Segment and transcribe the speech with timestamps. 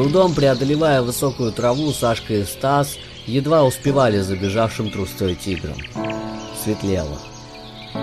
[0.00, 5.76] трудом преодолевая высокую траву, Сашка и Стас едва успевали забежавшим трустой тигром.
[6.64, 7.18] Светлело.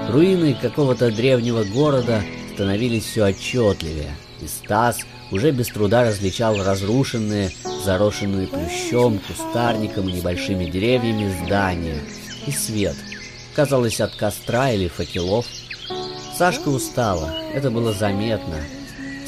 [0.07, 2.21] Руины какого-то древнего города
[2.53, 4.99] становились все отчетливее, и Стас
[5.31, 7.49] уже без труда различал разрушенные,
[7.83, 12.03] заросшенные плющом, кустарником и небольшими деревьями здания
[12.45, 12.95] и свет.
[13.55, 15.47] Казалось, от костра или факелов.
[16.37, 18.57] Сашка устала, это было заметно.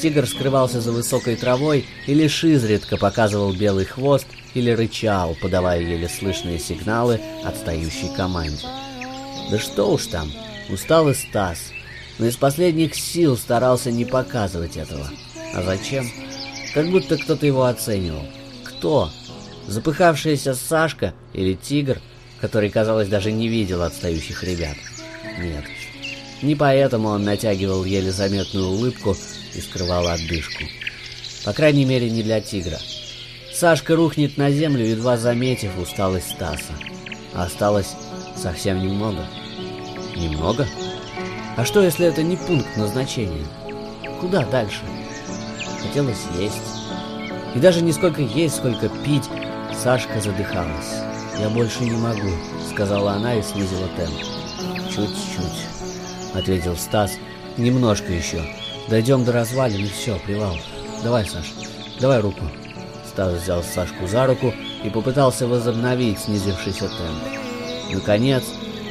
[0.00, 6.08] Тигр скрывался за высокой травой и лишь изредка показывал белый хвост или рычал, подавая еле
[6.08, 8.64] слышные сигналы отстающей команде.
[9.50, 10.32] Да что уж там,
[10.70, 11.72] устал и Стас,
[12.18, 15.06] но из последних сил старался не показывать этого.
[15.54, 16.10] А зачем?
[16.72, 18.24] Как будто кто-то его оценивал.
[18.64, 19.10] Кто?
[19.66, 22.00] Запыхавшаяся Сашка или тигр,
[22.40, 24.76] который, казалось, даже не видел отстающих ребят?
[25.38, 25.64] Нет.
[26.40, 29.14] Не поэтому он натягивал еле заметную улыбку
[29.54, 30.64] и скрывал отдышку.
[31.44, 32.78] По крайней мере, не для тигра.
[33.52, 36.72] Сашка рухнет на землю, едва заметив усталость Стаса.
[37.34, 37.94] А осталось
[38.36, 39.26] совсем немного.
[40.16, 40.66] Немного?
[41.56, 43.46] А что, если это не пункт назначения?
[44.20, 44.80] Куда дальше?
[45.82, 46.56] Хотелось есть.
[47.54, 49.28] И даже не сколько есть, сколько пить.
[49.82, 51.10] Сашка задыхалась.
[51.40, 52.30] «Я больше не могу»,—
[52.70, 54.14] сказала она и снизила темп.
[54.90, 55.66] «Чуть-чуть»,—
[56.34, 57.12] ответил Стас.
[57.56, 58.42] «Немножко еще.
[58.90, 60.56] Дойдем до развалин и все, привал.
[61.04, 61.54] Давай, Саш,
[62.00, 62.42] давай руку».
[63.08, 67.22] Стас взял Сашку за руку и попытался возобновить снизившийся темп.
[67.92, 68.42] Наконец,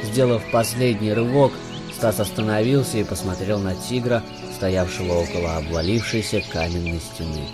[0.02, 1.52] сделав последний рывок,
[1.94, 4.22] Стас остановился и посмотрел на тигра,
[4.54, 7.44] стоявшего около обвалившейся каменной стены.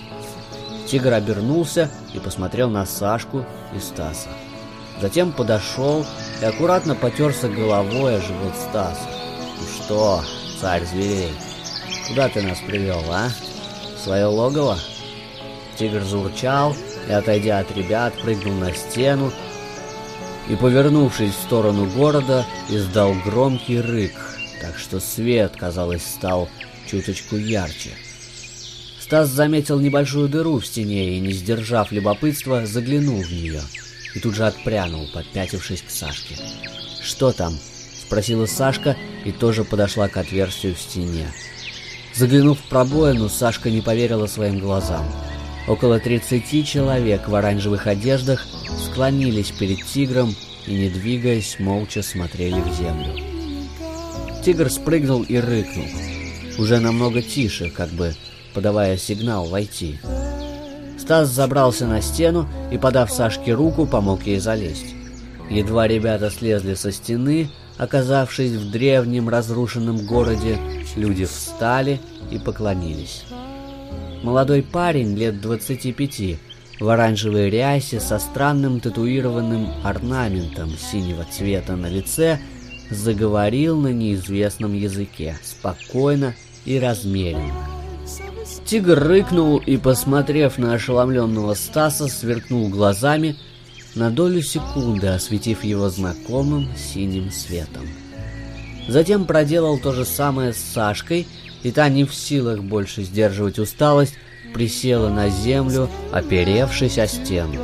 [0.86, 3.44] Тигр обернулся и посмотрел на Сашку
[3.74, 4.28] и Стаса.
[5.00, 6.06] Затем подошел
[6.40, 9.08] и аккуратно потерся головой о живот Стаса.
[9.58, 10.24] «Ну что,
[10.60, 11.32] царь зверей,
[12.08, 13.30] куда ты нас привел, а?
[13.96, 14.78] В свое логово?»
[15.78, 16.74] Тигр заурчал
[17.08, 19.32] и, отойдя от ребят, прыгнул на стену
[20.48, 24.14] и, повернувшись в сторону города, издал громкий рык,
[24.60, 26.48] так что свет, казалось, стал
[26.88, 27.90] чуточку ярче.
[29.00, 33.60] Стас заметил небольшую дыру в стене и, не сдержав любопытства, заглянул в нее
[34.14, 36.36] и тут же отпрянул, подпятившись к Сашке.
[37.02, 37.56] «Что там?»—
[38.06, 41.30] спросила Сашка и тоже подошла к отверстию в стене.
[42.16, 45.04] Заглянув в пробоину, Сашка не поверила своим глазам.
[45.68, 48.46] Около 30 человек в оранжевых одеждах
[48.84, 50.34] склонились перед тигром
[50.66, 53.12] и, не двигаясь, молча смотрели в землю.
[54.42, 55.84] Тигр спрыгнул и рыкнул.
[56.58, 58.14] Уже намного тише, как бы
[58.54, 59.98] подавая сигнал войти.
[60.98, 64.94] Стас забрался на стену и, подав Сашке руку, помог ей залезть.
[65.50, 70.58] Едва ребята слезли со стены, оказавшись в древнем разрушенном городе,
[70.96, 72.00] люди встали
[72.30, 73.24] и поклонились.
[74.22, 76.38] Молодой парень лет 25
[76.80, 82.38] в оранжевой рясе со странным татуированным орнаментом синего цвета на лице–
[82.90, 87.52] заговорил на неизвестном языке, спокойно и размеренно.
[88.64, 93.36] Тигр рыкнул и, посмотрев на ошеломленного Стаса, сверкнул глазами,
[93.96, 97.88] на долю секунды осветив его знакомым синим светом.
[98.88, 101.26] Затем проделал то же самое с Сашкой,
[101.62, 104.14] и та не в силах больше сдерживать усталость,
[104.54, 107.60] присела на землю, оперевшись о стену.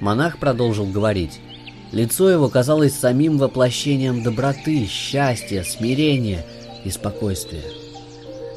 [0.00, 1.40] Монах продолжил говорить.
[1.92, 6.44] Лицо его казалось самим воплощением доброты, счастья, смирения
[6.84, 7.62] и спокойствия.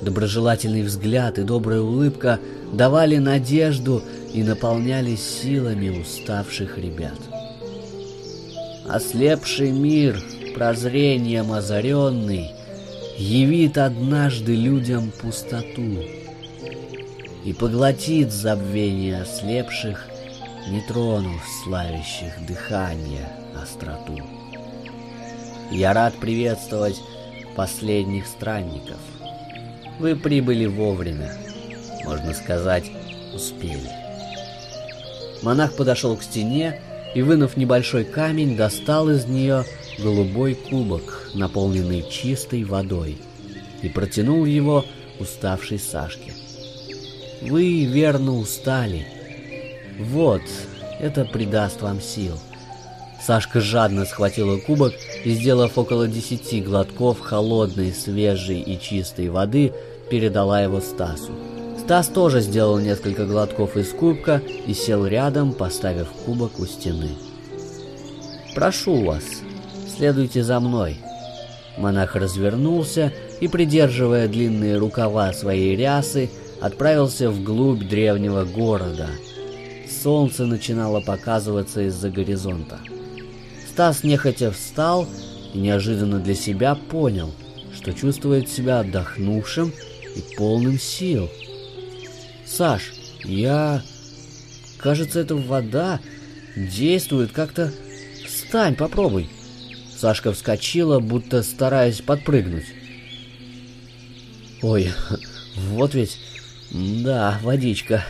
[0.01, 2.39] Доброжелательный взгляд и добрая улыбка
[2.71, 4.03] давали надежду
[4.33, 7.19] и наполняли силами уставших ребят.
[8.87, 10.21] Ослепший мир,
[10.55, 12.51] прозрением озаренный,
[13.17, 16.03] явит однажды людям пустоту
[17.43, 20.07] и поглотит забвение ослепших
[20.69, 23.29] не тронув славящих дыхание
[23.61, 24.17] остроту.
[25.71, 27.01] Я рад приветствовать
[27.55, 28.99] последних странников.
[29.99, 31.33] Вы прибыли вовремя,
[32.05, 32.91] можно сказать,
[33.33, 33.96] успели.
[35.41, 36.81] Монах подошел к стене
[37.15, 39.65] и, вынув небольшой камень, достал из нее
[39.99, 43.17] голубой кубок, наполненный чистой водой,
[43.81, 44.85] и протянул его
[45.19, 46.33] уставшей Сашке.
[47.41, 49.07] Вы верно устали,
[49.99, 50.41] вот,
[50.99, 52.37] это придаст вам сил.
[53.21, 54.93] Сашка жадно схватила кубок
[55.23, 59.73] и, сделав около десяти глотков холодной, свежей и чистой воды,
[60.09, 61.31] передала его Стасу.
[61.87, 67.11] Стас тоже сделал несколько глотков из кубка и сел рядом, поставив кубок у стены.
[68.53, 69.23] «Прошу вас,
[69.95, 70.97] следуйте за мной».
[71.77, 76.29] Монах развернулся и, придерживая длинные рукава своей рясы,
[76.59, 79.07] отправился вглубь древнего города.
[80.03, 82.79] Солнце начинало показываться из-за горизонта.
[83.65, 85.07] Стас нехотя встал
[85.53, 87.31] и неожиданно для себя понял,
[87.73, 89.71] что чувствует себя отдохнувшим
[90.17, 91.29] и полным сил.
[92.47, 93.81] «Саш, я...
[94.77, 95.99] Кажется, эта вода
[96.55, 97.73] действует как-то...
[98.25, 99.29] Встань, попробуй!»
[99.95, 102.65] Сашка вскочила, будто стараясь подпрыгнуть.
[104.61, 104.91] «Ой,
[105.55, 106.17] вот ведь...
[106.71, 108.03] Да, водичка.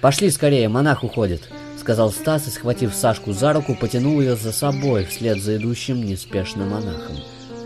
[0.00, 1.48] Пошли скорее, монах уходит»,—
[1.80, 6.64] сказал Стас и, схватив Сашку за руку, потянул ее за собой вслед за идущим неспешно
[6.64, 7.16] монахом.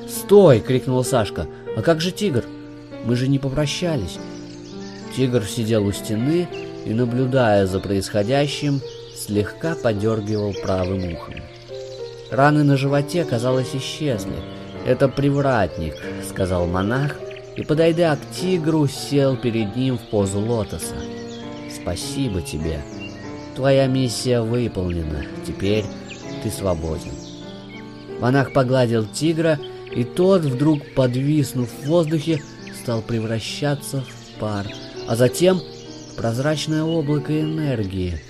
[0.09, 1.47] «Стой!»— крикнул Сашка.
[1.77, 2.45] «А как же тигр?
[3.05, 4.19] Мы же не попрощались».
[5.15, 6.49] Тигр сидел у стены
[6.85, 8.81] и, наблюдая за происходящим,
[9.17, 11.35] слегка подергивал правым ухом.
[12.31, 14.37] Раны на животе, казалось, исчезли.
[14.87, 15.95] «Это привратник»,—
[16.29, 17.17] сказал монах,
[17.57, 20.95] и, подойдя к тигру, сел перед ним в позу лотоса.
[21.71, 22.81] «Спасибо тебе.
[23.57, 25.25] Твоя миссия выполнена.
[25.47, 25.85] Теперь
[26.43, 27.12] ты свободен».
[28.21, 29.59] Монах погладил тигра,
[29.93, 32.43] и тот, вдруг подвиснув в воздухе,
[32.81, 34.67] стал превращаться в пар,
[35.11, 38.21] а затем в прозрачное облако энергии.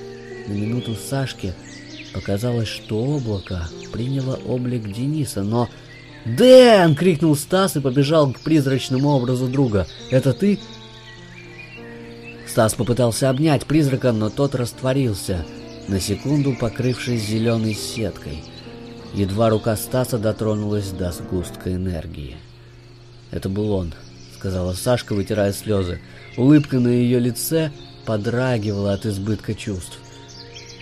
[0.49, 1.53] На минуту Сашке
[2.15, 5.69] показалось, что облако приняло облик Дениса, но...
[6.25, 9.87] «Дэн!»— крикнул Стас и побежал к призрачному образу друга.
[10.11, 10.59] «Это ты?»
[12.49, 15.45] Стас попытался обнять призрака, но тот растворился,
[15.87, 18.43] на секунду покрывшись зеленой сеткой.
[19.13, 22.39] Едва рука Стаса дотронулась до сгустка энергии.
[23.31, 23.93] «Это был он»,—
[24.41, 26.01] сказала Сашка, вытирая слезы.
[26.39, 27.73] Улыбка на ее лице
[28.07, 29.99] подрагивала от избытка чувств.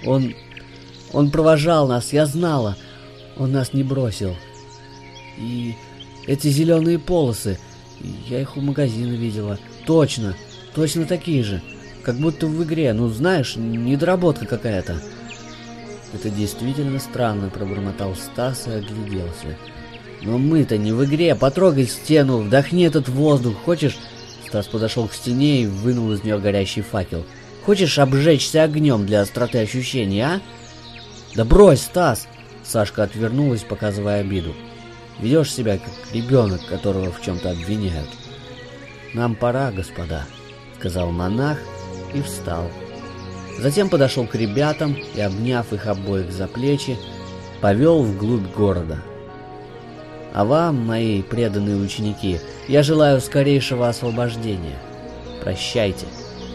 [0.06, 0.32] «Он...
[1.12, 2.76] он провожал нас, я знала.
[3.36, 4.36] Он нас не бросил.
[5.38, 5.74] И
[6.28, 7.58] эти зеленые полосы,
[8.28, 9.58] я их у магазина видела.
[9.86, 10.36] Точно,
[10.76, 11.60] точно такие же.
[12.04, 15.02] Как будто в игре, ну знаешь, недоработка какая-то.
[16.14, 19.56] Это действительно странно, пробормотал Стас и огляделся.
[20.22, 23.98] Но мы-то не в игре, потрогай стену, вдохни этот воздух, хочешь?
[24.46, 27.24] Стас подошел к стене и вынул из нее горящий факел.
[27.64, 30.40] Хочешь обжечься огнем для остроты ощущений, а?
[31.34, 32.26] Да брось, Стас!
[32.64, 34.54] Сашка отвернулась, показывая обиду.
[35.20, 38.08] Ведешь себя как ребенок, которого в чем-то обвиняют.
[39.14, 40.26] Нам пора, господа,
[40.78, 41.58] сказал монах
[42.14, 42.70] и встал.
[43.58, 46.96] Затем подошел к ребятам и, обняв их обоих за плечи,
[47.60, 49.02] повел вглубь города.
[50.34, 54.78] А вам, мои преданные ученики, я желаю скорейшего освобождения.
[55.42, 56.06] Прощайте,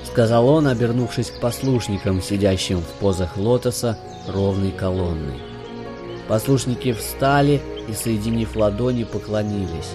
[0.06, 3.98] сказал он, обернувшись к послушникам, сидящим в позах лотоса
[4.28, 5.42] ровной колонной.
[6.28, 9.92] Послушники встали и, соединив ладони, поклонились.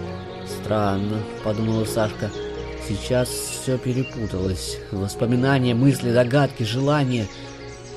[0.46, 2.30] «Странно»,— подумала Сашка,—
[2.88, 4.78] «сейчас все перепуталось.
[4.90, 7.26] Воспоминания, мысли, догадки, желания—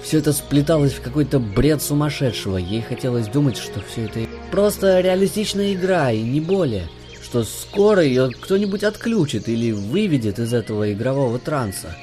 [0.01, 2.57] все это сплеталось в какой-то бред сумасшедшего.
[2.57, 6.87] Ей хотелось думать, что все это просто реалистичная игра, и не более.
[7.23, 11.95] Что скоро ее кто-нибудь отключит или выведет из этого игрового транса.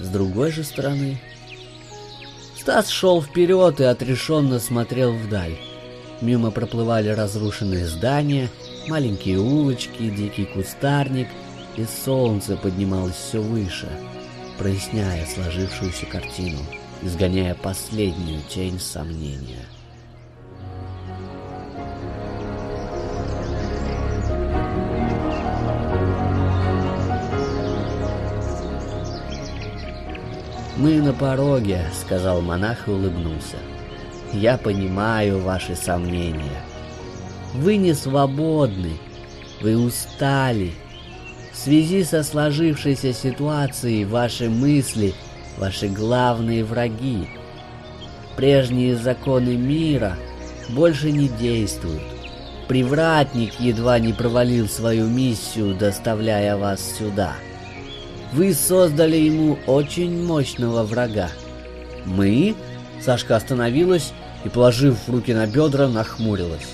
[0.00, 1.20] С другой же стороны...
[2.58, 5.56] Стас шел вперед и отрешенно смотрел вдаль.
[6.20, 8.48] Мимо проплывали разрушенные здания,
[8.86, 11.26] маленькие улочки, дикий кустарник,
[11.76, 13.88] и солнце поднималось все выше,
[14.58, 16.60] проясняя сложившуюся картину,
[17.02, 19.66] изгоняя последнюю тень сомнения.
[30.82, 33.56] «Мы на пороге»,— сказал монах и улыбнулся.
[34.32, 36.60] Я понимаю ваши сомнения.
[37.54, 38.94] Вы не свободны,
[39.60, 40.72] вы устали.
[41.52, 45.14] В связи со сложившейся ситуацией ваши мысли–
[45.56, 47.28] ваши главные враги.
[48.36, 50.16] Прежние законы мира
[50.70, 52.02] больше не действуют.
[52.66, 57.34] Привратник едва не провалил свою миссию, доставляя вас сюда.
[58.32, 61.28] Вы создали ему очень мощного врага.
[62.06, 62.54] Мы?
[63.00, 64.12] Сашка остановилась
[64.44, 66.66] и, положив руки на бедра, нахмурилась.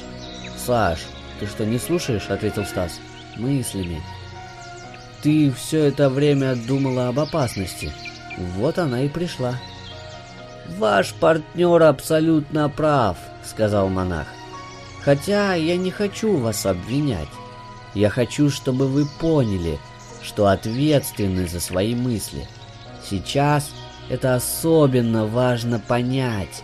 [0.57, 1.01] «Саш,
[1.41, 3.01] ты что, не слушаешь?»— ответил Стас.
[3.37, 4.03] «Мыслями.
[5.23, 7.93] Ты все это время думала об опасности.
[8.57, 9.55] Вот она и пришла».
[10.77, 14.27] «Ваш партнер абсолютно прав»,— сказал монах.
[15.03, 17.29] «Хотя я не хочу вас обвинять.
[17.95, 19.79] Я хочу, чтобы вы поняли,
[20.29, 22.47] что ответственны за свои мысли.
[23.03, 23.71] Сейчас
[24.11, 26.63] это особенно важно понять.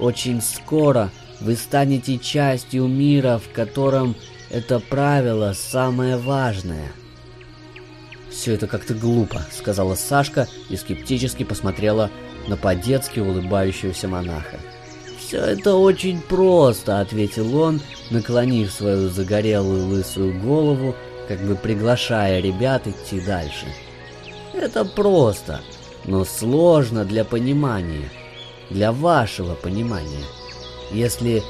[0.00, 4.16] Очень скоро вы станете частью мира, в котором
[4.50, 6.90] это правило самое важное.
[8.30, 12.10] «Все это как-то глупо»,— сказала Сашка и скептически посмотрела
[12.48, 14.58] на по-детски улыбающегося монаха.
[15.18, 17.80] «Все это очень просто»,— ответил он,
[18.10, 20.96] наклонив свою загорелую лысую голову,
[21.28, 23.66] как бы приглашая ребят идти дальше.
[24.52, 25.60] «Это просто,
[26.04, 28.10] но сложно для понимания,
[28.70, 30.24] для вашего понимания.
[30.90, 31.42] Если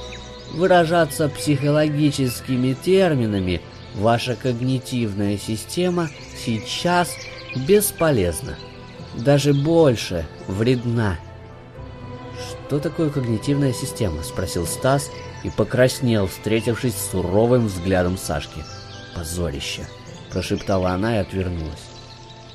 [0.53, 3.61] выражаться психологическими терминами,
[3.95, 6.09] ваша когнитивная система
[6.45, 7.11] сейчас
[7.57, 8.57] бесполезна,
[9.17, 11.19] даже больше вредна.
[12.67, 15.11] «Что такое когнитивная система?»– спросил Стас
[15.45, 18.65] и покраснел, встретившись с суровым взглядом Сашки.
[19.15, 19.87] «Позорище!»–
[20.33, 21.91] прошептала она и отвернулась.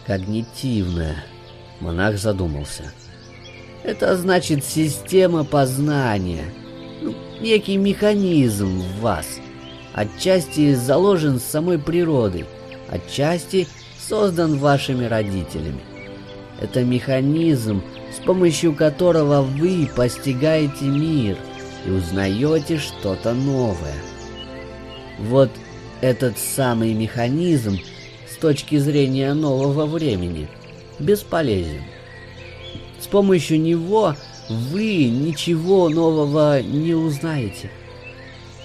[0.05, 1.23] «Когнитивная!»–
[1.79, 2.91] монах задумался.
[3.83, 6.45] «Это значит система познания,
[7.01, 9.39] ну, некий механизм в вас.
[9.93, 12.45] Отчасти заложен самой природой,
[12.89, 13.67] отчасти
[13.99, 15.81] создан вашими родителями.
[16.59, 17.81] Это механизм,
[18.15, 21.37] с помощью которого вы постигаете мир
[21.85, 23.95] и узнаете что-то новое.
[25.19, 25.49] Вот
[26.01, 27.79] этот самый механизм
[28.31, 30.47] с точки зрения нового времени
[30.99, 31.83] бесполезен.
[33.01, 34.15] С помощью него
[34.49, 37.71] вы ничего нового не узнаете.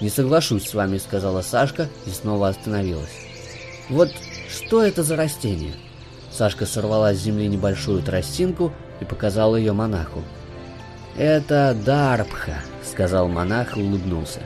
[0.01, 3.13] «Не соглашусь с вами»,— сказала Сашка и снова остановилась.
[3.89, 4.11] «Вот
[4.49, 5.73] что это за растение?»
[6.31, 10.21] Сашка сорвала с земли небольшую тростинку и показала ее монаху.
[11.15, 14.41] «Это Дарбха»,— сказал монах и улыбнулся.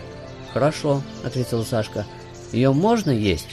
[0.53, 2.05] «Хорошо»,— ответила Сашка.
[2.51, 3.47] «Ее можно есть?»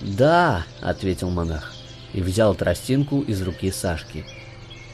[0.00, 1.74] «Да»,— ответил монах
[2.12, 4.24] и взял тростинку из руки Сашки.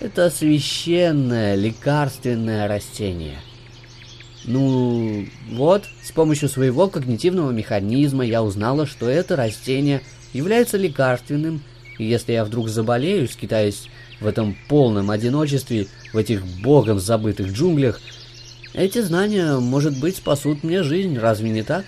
[0.00, 3.38] «Это священное лекарственное растение».
[4.44, 11.62] Ну, вот, с помощью своего когнитивного механизма я узнала, что это растение является лекарственным,
[11.99, 13.88] и если я вдруг заболею, скитаясь
[14.20, 18.00] в этом полном одиночестве, в этих богом забытых джунглях,
[18.73, 21.85] эти знания, может быть, спасут мне жизнь, разве не так?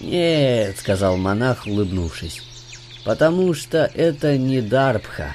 [0.00, 2.42] Нет, сказал монах, улыбнувшись,
[3.04, 5.34] потому что это не дарбха,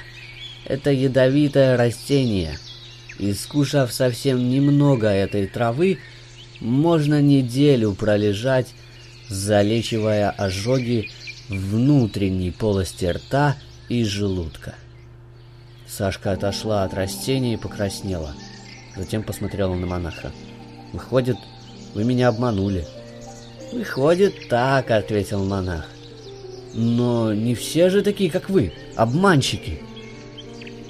[0.64, 2.58] это ядовитое растение.
[3.18, 5.98] И скушав совсем немного этой травы,
[6.60, 8.68] можно неделю пролежать,
[9.28, 11.10] залечивая ожоги
[11.48, 13.56] внутренней полости рта
[13.88, 14.74] и желудка.
[15.86, 18.34] Сашка отошла от растения и покраснела.
[18.96, 20.32] Затем посмотрела на монаха.
[20.92, 21.36] «Выходит,
[21.94, 22.86] вы меня обманули».
[23.74, 25.88] «Выходит, так»,— ответил монах.
[26.74, 29.82] «Но не все же такие, как вы, обманщики».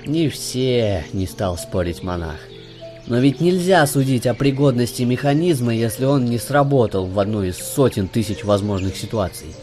[0.04, 2.36] «Не все»,— не стал спорить монах.
[3.06, 8.06] «Но ведь нельзя судить о пригодности механизма, если он не сработал в одной из сотен
[8.06, 9.54] тысяч возможных ситуаций.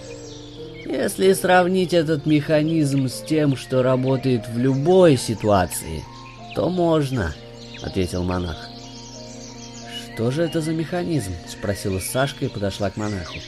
[0.83, 6.03] Если сравнить этот механизм с тем, что работает в любой ситуации,
[6.55, 7.35] то можно,
[7.83, 8.70] ответил монах.
[10.21, 11.31] Что же это за механизм?
[11.49, 13.39] спросила Сашка и подошла к монаху.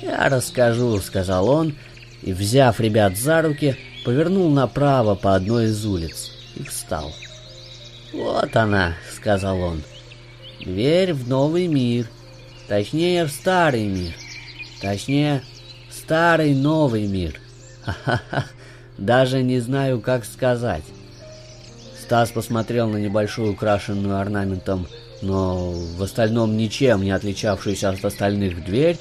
[0.00, 1.74] Я расскажу, сказал он,
[2.22, 7.12] и, взяв ребят за руки, повернул направо по одной из улиц и встал.
[8.12, 9.82] «Вот она»,— сказал он,—
[10.60, 12.06] «дверь в новый мир,
[12.68, 14.14] точнее, в старый мир,
[14.80, 15.42] точнее,
[15.90, 17.40] старый новый мир.
[17.82, 18.44] Ха-ха-ха,
[18.98, 20.84] даже не знаю, как сказать.
[22.00, 24.86] Стас посмотрел на небольшую украшенную орнаментом,
[25.22, 28.98] но в остальном ничем не отличавшуюся от остальных дверь,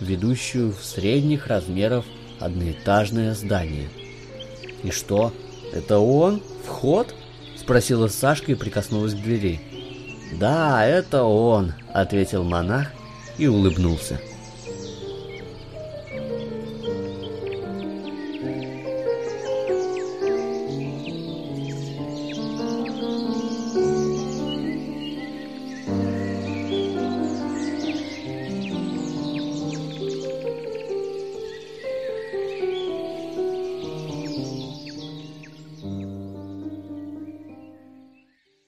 [0.00, 2.04] ведущую в средних размеров
[2.40, 3.88] одноэтажное здание.
[4.82, 5.32] «И что,
[5.72, 6.42] это он?
[6.64, 7.14] Вход?»—
[7.56, 9.60] спросила Сашка и прикоснулась к двери.
[10.38, 12.88] «Да, это он»,— ответил монах
[13.38, 14.20] и улыбнулся.